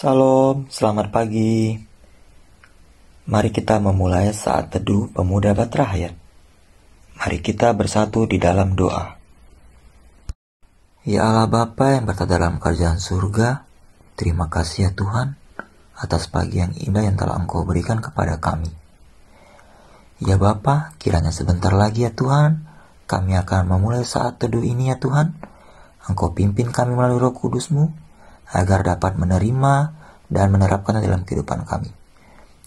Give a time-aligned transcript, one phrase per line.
[0.00, 1.76] Salam, selamat pagi.
[3.28, 6.16] Mari kita memulai saat teduh pemuda Batrahayat.
[7.20, 9.20] Mari kita bersatu di dalam doa.
[11.04, 13.68] Ya Allah Bapa yang berada dalam kerajaan surga,
[14.16, 15.36] terima kasih ya Tuhan
[15.92, 18.72] atas pagi yang indah yang telah Engkau berikan kepada kami.
[20.24, 22.64] Ya Bapa, kiranya sebentar lagi ya Tuhan,
[23.04, 25.36] kami akan memulai saat teduh ini ya Tuhan.
[26.08, 28.08] Engkau pimpin kami melalui roh kudusmu,
[28.50, 29.74] agar dapat menerima
[30.30, 31.90] dan menerapkannya dalam kehidupan kami.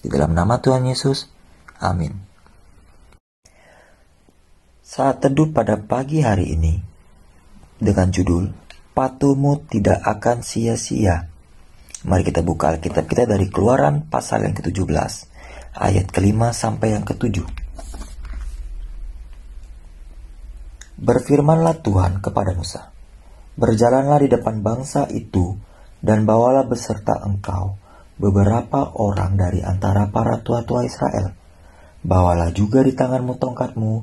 [0.03, 1.31] Di dalam nama Tuhan Yesus,
[1.79, 2.11] amin.
[4.83, 6.75] Saat teduh pada pagi hari ini,
[7.79, 8.51] dengan judul,
[8.93, 11.27] Patumu Tidak Akan Sia-Sia.
[12.03, 15.13] Mari kita buka Alkitab kita dari keluaran pasal yang ke-17,
[15.79, 17.47] ayat kelima sampai yang ketujuh.
[20.99, 22.93] Berfirmanlah Tuhan kepada Musa,
[23.53, 25.57] Berjalanlah di depan bangsa itu,
[26.03, 27.79] dan bawalah beserta engkau
[28.19, 31.31] beberapa orang dari antara para tua-tua Israel.
[32.03, 33.93] Bawalah juga di tanganmu tongkatmu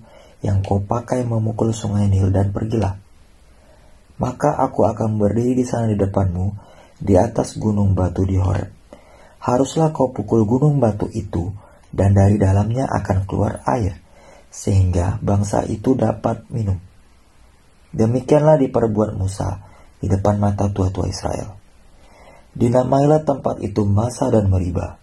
[0.40, 2.96] yang kau pakai memukul sungai Nil dan pergilah.
[4.16, 6.46] Maka aku akan berdiri di sana di depanmu
[6.96, 8.72] di atas gunung batu di Horeb.
[9.40, 11.52] Haruslah kau pukul gunung batu itu
[11.92, 14.00] dan dari dalamnya akan keluar air
[14.48, 16.76] sehingga bangsa itu dapat minum.
[17.92, 19.60] Demikianlah diperbuat Musa
[20.00, 21.59] di depan mata tua-tua Israel.
[22.50, 24.98] Dinamailah tempat itu Masa dan Meriba,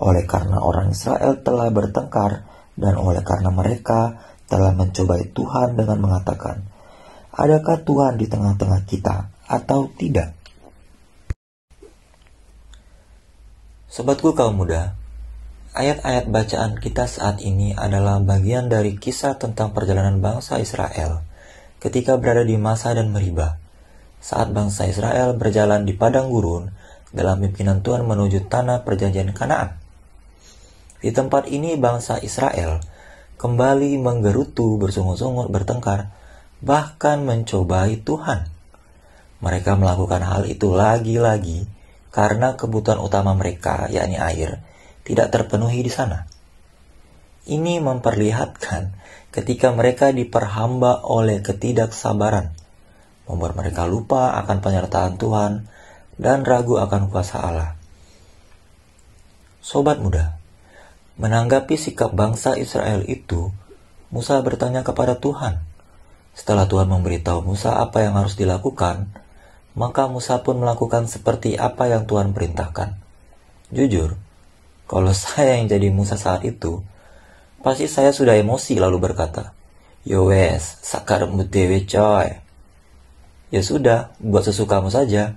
[0.00, 4.18] oleh karena orang Israel telah bertengkar dan oleh karena mereka
[4.50, 6.66] telah mencobai Tuhan dengan mengatakan,
[7.30, 10.34] Adakah Tuhan di tengah-tengah kita atau tidak?
[13.86, 14.98] Sobatku kaum muda,
[15.74, 21.22] ayat-ayat bacaan kita saat ini adalah bagian dari kisah tentang perjalanan bangsa Israel
[21.78, 23.56] ketika berada di Masa dan Meriba
[24.20, 26.68] saat bangsa Israel berjalan di padang gurun
[27.10, 29.78] dalam pimpinan Tuhan menuju tanah perjanjian Kanaan.
[31.00, 32.78] Di tempat ini bangsa Israel
[33.40, 36.12] kembali menggerutu bersungut-sungut bertengkar,
[36.60, 38.52] bahkan mencobai Tuhan.
[39.40, 41.64] Mereka melakukan hal itu lagi-lagi
[42.12, 44.60] karena kebutuhan utama mereka, yakni air,
[45.08, 46.28] tidak terpenuhi di sana.
[47.48, 48.92] Ini memperlihatkan
[49.32, 52.52] ketika mereka diperhamba oleh ketidaksabaran,
[53.24, 55.52] membuat mereka lupa akan penyertaan Tuhan
[56.20, 57.72] dan ragu akan kuasa Allah.
[59.64, 60.36] Sobat muda,
[61.16, 63.48] menanggapi sikap bangsa Israel itu,
[64.12, 65.64] Musa bertanya kepada Tuhan.
[66.36, 69.08] Setelah Tuhan memberitahu Musa apa yang harus dilakukan,
[69.72, 73.00] maka Musa pun melakukan seperti apa yang Tuhan perintahkan.
[73.72, 74.20] Jujur,
[74.84, 76.84] kalau saya yang jadi Musa saat itu,
[77.64, 79.56] pasti saya sudah emosi lalu berkata,
[80.04, 82.28] Yowes, sakar dewe coy.
[83.52, 85.36] Ya sudah, buat sesukamu saja.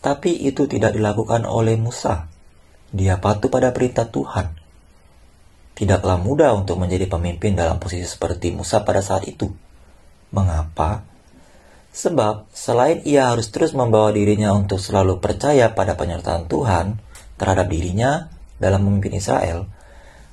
[0.00, 2.24] Tapi itu tidak dilakukan oleh Musa.
[2.88, 4.56] Dia patuh pada perintah Tuhan.
[5.76, 9.48] Tidaklah mudah untuk menjadi pemimpin dalam posisi seperti Musa pada saat itu.
[10.32, 11.04] Mengapa?
[11.92, 16.96] Sebab selain ia harus terus membawa dirinya untuk selalu percaya pada penyertaan Tuhan
[17.36, 18.30] terhadap dirinya
[18.60, 19.66] dalam memimpin Israel,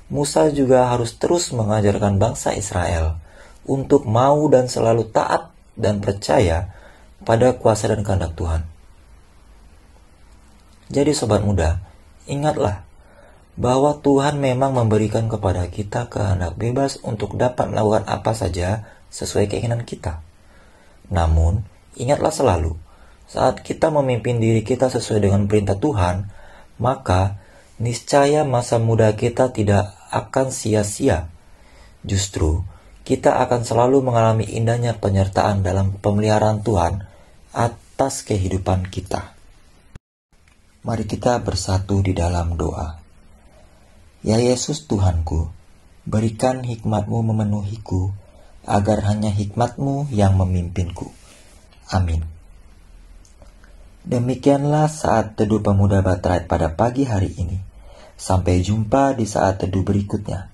[0.08, 3.20] Musa juga harus terus mengajarkan bangsa Israel
[3.68, 6.72] untuk mau dan selalu taat dan percaya
[7.28, 8.77] pada kuasa dan kehendak Tuhan.
[10.88, 11.84] Jadi sobat muda,
[12.24, 12.88] ingatlah
[13.58, 19.84] bahwa Tuhan memang memberikan kepada kita kehendak bebas untuk dapat melakukan apa saja sesuai keinginan
[19.84, 20.24] kita.
[21.12, 21.64] Namun,
[21.98, 22.78] ingatlah selalu,
[23.28, 26.30] saat kita memimpin diri kita sesuai dengan perintah Tuhan,
[26.80, 27.36] maka
[27.76, 31.28] niscaya masa muda kita tidak akan sia-sia.
[32.06, 32.64] Justru,
[33.04, 37.04] kita akan selalu mengalami indahnya penyertaan dalam pemeliharaan Tuhan
[37.52, 39.37] atas kehidupan kita.
[40.86, 43.02] Mari kita bersatu di dalam doa.
[44.22, 45.50] Ya Yesus Tuhanku,
[46.06, 48.14] berikan hikmatmu memenuhiku,
[48.62, 51.10] agar hanya hikmatmu yang memimpinku.
[51.90, 52.22] Amin.
[54.06, 57.58] Demikianlah saat teduh pemuda Batrait pada pagi hari ini.
[58.14, 60.50] Sampai jumpa di saat teduh berikutnya.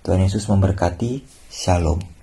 [0.00, 1.20] Tuhan Yesus memberkati.
[1.52, 2.19] Shalom.